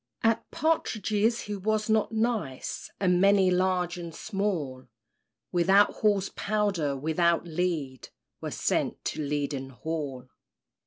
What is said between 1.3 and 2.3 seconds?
he was not